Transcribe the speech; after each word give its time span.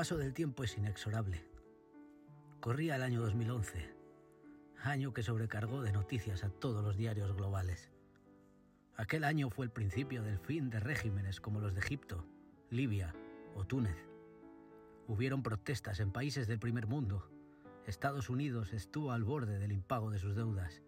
paso 0.00 0.16
del 0.16 0.32
tiempo 0.32 0.64
es 0.64 0.78
inexorable. 0.78 1.44
Corría 2.60 2.96
el 2.96 3.02
año 3.02 3.20
2011, 3.20 3.94
año 4.82 5.12
que 5.12 5.22
sobrecargó 5.22 5.82
de 5.82 5.92
noticias 5.92 6.42
a 6.42 6.48
todos 6.48 6.82
los 6.82 6.96
diarios 6.96 7.36
globales. 7.36 7.90
Aquel 8.96 9.24
año 9.24 9.50
fue 9.50 9.66
el 9.66 9.70
principio 9.70 10.22
del 10.22 10.38
fin 10.38 10.70
de 10.70 10.80
regímenes 10.80 11.38
como 11.38 11.60
los 11.60 11.74
de 11.74 11.80
Egipto, 11.80 12.24
Libia 12.70 13.14
o 13.54 13.66
Túnez. 13.66 14.08
Hubieron 15.06 15.42
protestas 15.42 16.00
en 16.00 16.12
países 16.12 16.46
del 16.48 16.58
primer 16.58 16.86
mundo. 16.86 17.30
Estados 17.86 18.30
Unidos 18.30 18.72
estuvo 18.72 19.12
al 19.12 19.22
borde 19.22 19.58
del 19.58 19.70
impago 19.70 20.10
de 20.10 20.18
sus 20.18 20.34
deudas. 20.34 20.80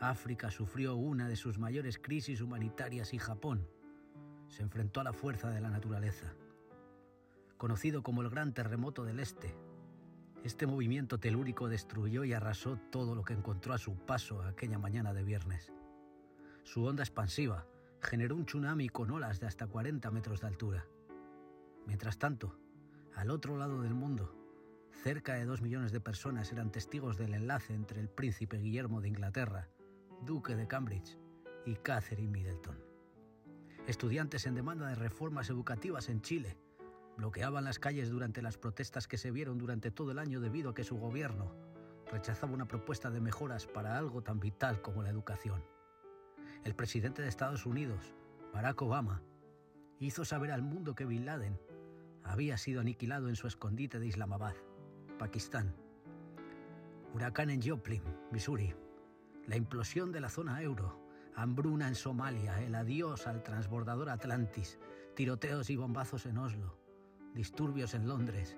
África 0.00 0.50
sufrió 0.50 0.96
una 0.96 1.28
de 1.28 1.36
sus 1.36 1.60
mayores 1.60 1.96
crisis 1.96 2.40
humanitarias 2.40 3.14
y 3.14 3.20
Japón 3.20 3.68
se 4.48 4.64
enfrentó 4.64 4.98
a 4.98 5.04
la 5.04 5.12
fuerza 5.12 5.48
de 5.48 5.60
la 5.60 5.70
naturaleza. 5.70 6.34
Conocido 7.58 8.02
como 8.02 8.22
el 8.22 8.30
Gran 8.30 8.54
Terremoto 8.54 9.04
del 9.04 9.18
Este, 9.18 9.54
este 10.44 10.68
movimiento 10.68 11.18
telúrico 11.18 11.68
destruyó 11.68 12.22
y 12.22 12.32
arrasó 12.32 12.78
todo 12.90 13.16
lo 13.16 13.24
que 13.24 13.34
encontró 13.34 13.74
a 13.74 13.78
su 13.78 13.96
paso 13.96 14.42
aquella 14.42 14.78
mañana 14.78 15.12
de 15.12 15.24
viernes. 15.24 15.72
Su 16.62 16.84
onda 16.84 17.02
expansiva 17.02 17.66
generó 18.00 18.36
un 18.36 18.46
tsunami 18.46 18.88
con 18.88 19.10
olas 19.10 19.40
de 19.40 19.48
hasta 19.48 19.66
40 19.66 20.08
metros 20.12 20.40
de 20.40 20.46
altura. 20.46 20.86
Mientras 21.86 22.18
tanto, 22.18 22.60
al 23.16 23.30
otro 23.30 23.56
lado 23.56 23.82
del 23.82 23.94
mundo, 23.94 24.32
cerca 24.92 25.34
de 25.34 25.44
dos 25.44 25.60
millones 25.60 25.90
de 25.90 26.00
personas 26.00 26.52
eran 26.52 26.70
testigos 26.70 27.18
del 27.18 27.34
enlace 27.34 27.74
entre 27.74 28.00
el 28.00 28.08
príncipe 28.08 28.58
Guillermo 28.58 29.00
de 29.00 29.08
Inglaterra, 29.08 29.68
duque 30.22 30.54
de 30.54 30.68
Cambridge, 30.68 31.18
y 31.66 31.74
Catherine 31.74 32.30
Middleton. 32.30 32.78
Estudiantes 33.88 34.46
en 34.46 34.54
demanda 34.54 34.86
de 34.86 34.94
reformas 34.94 35.50
educativas 35.50 36.08
en 36.08 36.22
Chile 36.22 36.56
bloqueaban 37.18 37.64
las 37.64 37.80
calles 37.80 38.10
durante 38.10 38.42
las 38.42 38.56
protestas 38.56 39.08
que 39.08 39.18
se 39.18 39.32
vieron 39.32 39.58
durante 39.58 39.90
todo 39.90 40.12
el 40.12 40.20
año 40.20 40.40
debido 40.40 40.70
a 40.70 40.74
que 40.74 40.84
su 40.84 40.96
gobierno 40.96 41.52
rechazaba 42.12 42.54
una 42.54 42.68
propuesta 42.68 43.10
de 43.10 43.20
mejoras 43.20 43.66
para 43.66 43.98
algo 43.98 44.22
tan 44.22 44.38
vital 44.38 44.80
como 44.80 45.02
la 45.02 45.10
educación. 45.10 45.64
El 46.62 46.76
presidente 46.76 47.20
de 47.20 47.28
Estados 47.28 47.66
Unidos, 47.66 48.14
Barack 48.54 48.80
Obama, 48.82 49.20
hizo 49.98 50.24
saber 50.24 50.52
al 50.52 50.62
mundo 50.62 50.94
que 50.94 51.06
Bin 51.06 51.26
Laden 51.26 51.60
había 52.22 52.56
sido 52.56 52.80
aniquilado 52.80 53.28
en 53.28 53.34
su 53.34 53.48
escondite 53.48 53.98
de 53.98 54.06
Islamabad, 54.06 54.54
Pakistán. 55.18 55.74
Huracán 57.12 57.50
en 57.50 57.60
Joplin, 57.60 58.02
Missouri. 58.30 58.76
La 59.48 59.56
implosión 59.56 60.12
de 60.12 60.20
la 60.20 60.28
zona 60.28 60.62
euro. 60.62 61.00
Hambruna 61.34 61.88
en 61.88 61.96
Somalia. 61.96 62.62
El 62.62 62.76
adiós 62.76 63.26
al 63.26 63.42
transbordador 63.42 64.08
Atlantis. 64.08 64.78
Tiroteos 65.16 65.70
y 65.70 65.76
bombazos 65.76 66.26
en 66.26 66.38
Oslo 66.38 66.87
disturbios 67.34 67.94
en 67.94 68.06
Londres, 68.06 68.56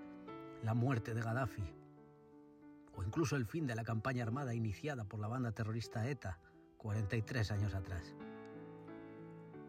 la 0.62 0.74
muerte 0.74 1.14
de 1.14 1.22
Gaddafi 1.22 1.80
o 2.94 3.02
incluso 3.02 3.36
el 3.36 3.46
fin 3.46 3.66
de 3.66 3.74
la 3.74 3.84
campaña 3.84 4.22
armada 4.22 4.54
iniciada 4.54 5.04
por 5.04 5.20
la 5.20 5.28
banda 5.28 5.52
terrorista 5.52 6.08
ETA 6.08 6.40
43 6.76 7.50
años 7.52 7.74
atrás. 7.74 8.14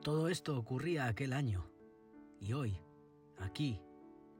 Todo 0.01 0.29
esto 0.29 0.57
ocurría 0.57 1.07
aquel 1.07 1.33
año 1.33 1.69
y 2.39 2.53
hoy, 2.53 2.77
aquí 3.37 3.81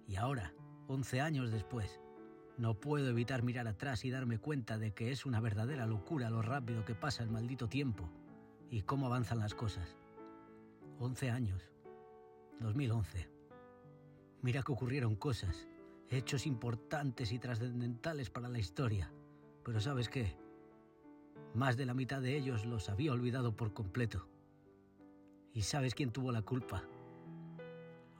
y 0.08 0.16
ahora, 0.16 0.54
11 0.88 1.22
años 1.22 1.52
después, 1.52 2.02
no 2.58 2.80
puedo 2.80 3.10
evitar 3.10 3.44
mirar 3.44 3.68
atrás 3.68 4.04
y 4.04 4.12
darme 4.12 4.40
cuenta 4.40 4.78
de 4.78 4.94
que 4.94 5.12
es 5.12 5.26
una 5.26 5.40
verdadera 5.40 5.86
locura 5.86 6.30
lo 6.30 6.42
rápido 6.42 6.84
que 6.84 6.96
pasa 6.96 7.24
el 7.24 7.30
maldito 7.30 7.70
tiempo 7.70 8.10
y 8.70 8.82
cómo 8.82 9.06
avanzan 9.06 9.40
las 9.40 9.54
cosas. 9.54 9.96
11 11.00 11.32
años. 11.32 11.72
2011. 12.60 13.41
Mira 14.42 14.64
que 14.64 14.72
ocurrieron 14.72 15.16
cosas, 15.16 15.68
hechos 16.10 16.48
importantes 16.48 17.32
y 17.32 17.40
trascendentales 17.40 18.30
para 18.30 18.50
la 18.50 18.60
historia. 18.60 19.12
Pero 19.64 19.80
¿sabes 19.80 20.10
qué? 20.10 20.36
Más 21.54 21.78
de 21.78 21.86
la 21.86 21.94
mitad 21.94 22.22
de 22.22 22.36
ellos 22.36 22.66
los 22.66 22.90
había 22.90 23.14
olvidado 23.14 23.56
por 23.56 23.74
completo. 23.74 24.28
¿Y 25.54 25.62
sabes 25.62 25.94
quién 25.94 26.12
tuvo 26.12 26.32
la 26.32 26.42
culpa? 26.42 26.84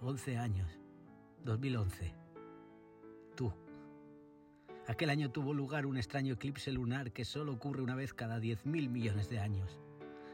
11 0.02 0.38
años. 0.38 0.80
2011. 1.44 2.14
Tú. 3.36 3.52
Aquel 4.88 5.10
año 5.10 5.32
tuvo 5.32 5.54
lugar 5.54 5.86
un 5.86 5.98
extraño 5.98 6.34
eclipse 6.34 6.72
lunar 6.72 7.12
que 7.12 7.26
solo 7.26 7.54
ocurre 7.54 7.82
una 7.82 7.96
vez 7.96 8.14
cada 8.14 8.40
10.000 8.40 8.90
millones 8.90 9.30
de 9.30 9.40
años, 9.40 9.80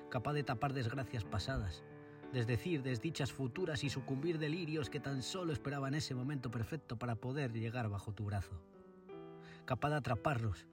capaz 0.10 0.34
de 0.34 0.44
tapar 0.44 0.74
desgracias 0.74 1.24
pasadas, 1.24 1.84
desdecir 2.34 2.84
desdichas 2.84 3.32
futuras 3.32 3.84
y 3.84 3.90
sucumbir 3.90 4.38
delirios 4.38 4.90
que 4.90 5.00
tan 5.00 5.22
solo 5.22 5.54
esperaban 5.54 5.94
ese 5.94 6.16
momento 6.16 6.52
perfecto 6.52 6.98
para 6.98 7.16
poder 7.16 7.54
llegar 7.54 7.90
bajo 7.90 8.14
tu 8.14 8.26
brazo. 8.26 8.62
Capaz 9.66 9.90
de 9.90 9.96
atraparlos, 9.96 10.68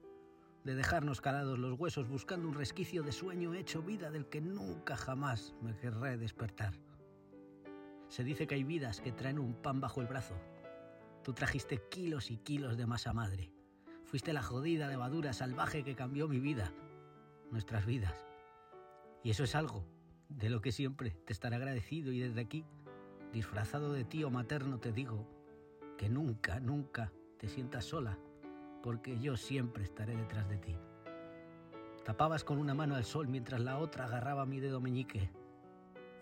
de 0.64 0.75
dejarnos 0.75 1.20
calados 1.20 1.59
los 1.59 1.78
huesos 1.78 2.09
buscando 2.09 2.48
un 2.48 2.54
resquicio 2.54 3.03
de 3.03 3.12
sueño 3.12 3.54
hecho 3.54 3.82
vida 3.82 4.10
del 4.10 4.26
que 4.26 4.41
nunca 4.41 4.97
jamás 4.97 5.54
me 5.62 5.76
querré 5.76 6.16
despertar. 6.16 6.75
Se 8.09 8.25
dice 8.25 8.47
que 8.47 8.54
hay 8.54 8.64
vidas 8.64 9.00
que 9.00 9.12
traen 9.12 9.38
un 9.38 9.54
pan 9.54 9.81
bajo 9.81 10.00
el 10.00 10.06
brazo. 10.06 10.34
Tú 11.22 11.32
trajiste 11.32 11.82
kilos 11.91 12.31
y 12.31 12.37
kilos 12.37 12.76
de 12.76 12.87
masa 12.87 13.12
madre. 13.12 13.50
Fuiste 14.04 14.32
la 14.32 14.43
jodida 14.43 14.88
levadura 14.88 15.32
salvaje 15.32 15.82
que 15.82 15.97
cambió 15.97 16.28
mi 16.28 16.38
vida, 16.38 16.72
nuestras 17.50 17.87
vidas. 17.87 18.14
Y 19.22 19.31
eso 19.31 19.44
es 19.44 19.54
algo 19.54 19.84
de 20.28 20.50
lo 20.50 20.60
que 20.60 20.72
siempre 20.72 21.16
te 21.24 21.32
estaré 21.32 21.56
agradecido 21.56 22.12
y 22.12 22.20
desde 22.20 22.40
aquí, 22.40 22.64
disfrazado 23.32 23.92
de 23.92 24.04
tío 24.04 24.30
materno, 24.30 24.78
te 24.78 24.92
digo 24.92 25.26
que 25.98 26.08
nunca, 26.08 26.60
nunca 26.60 27.12
te 27.38 27.48
sientas 27.48 27.84
sola, 27.84 28.18
porque 28.82 29.18
yo 29.18 29.36
siempre 29.36 29.84
estaré 29.84 30.16
detrás 30.16 30.48
de 30.48 30.58
ti. 30.58 30.76
Tapabas 32.04 32.44
con 32.44 32.58
una 32.58 32.74
mano 32.74 32.96
al 32.96 33.04
sol 33.04 33.28
mientras 33.28 33.60
la 33.60 33.78
otra 33.78 34.04
agarraba 34.04 34.46
mi 34.46 34.60
dedo 34.60 34.80
meñique, 34.80 35.30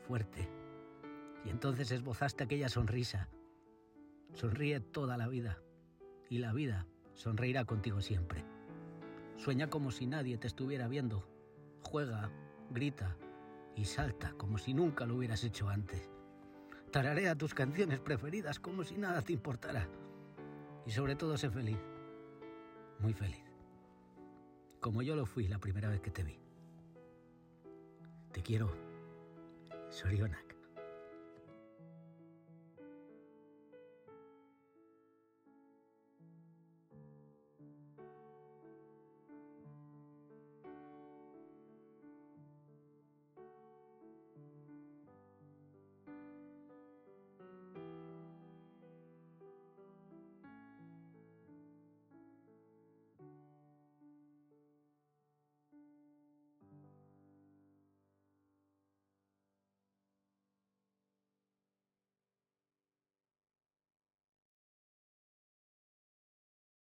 fuerte, 0.07 0.49
y 1.45 1.51
entonces 1.51 1.91
esbozaste 1.91 2.45
aquella 2.45 2.69
sonrisa. 2.69 3.29
Sonríe 4.35 4.81
toda 4.81 5.17
la 5.17 5.29
vida, 5.29 5.59
y 6.31 6.39
la 6.39 6.53
vida 6.53 6.87
sonreirá 7.15 7.65
contigo 7.65 8.01
siempre. 8.01 8.45
Sueña 9.37 9.69
como 9.69 9.91
si 9.91 10.07
nadie 10.07 10.39
te 10.39 10.47
estuviera 10.47 10.89
viendo. 10.89 11.27
Juega, 11.83 12.31
grita, 12.71 13.17
y 13.77 13.85
salta 13.85 14.33
como 14.37 14.59
si 14.59 14.75
nunca 14.75 15.07
lo 15.07 15.17
hubieras 15.17 15.45
hecho 15.45 15.69
antes. 15.69 16.11
Tararea 16.91 17.37
tus 17.37 17.55
canciones 17.55 18.01
preferidas 18.01 18.61
como 18.61 18.85
si 18.85 18.97
nada 18.97 19.23
te 19.23 19.33
importara. 19.33 19.89
Y 20.85 20.91
sobre 20.91 21.17
todo 21.17 21.37
sé 21.39 21.51
feliz, 21.51 21.79
muy 22.99 23.13
feliz, 23.13 23.45
como 24.81 25.03
yo 25.03 25.15
lo 25.15 25.27
fui 25.27 25.49
la 25.49 25.59
primera 25.59 25.89
vez 25.89 26.01
que 26.01 26.11
te 26.11 26.25
vi. 26.25 26.39
Te 28.33 28.43
quiero, 28.43 28.75
Sorionak. 29.91 30.52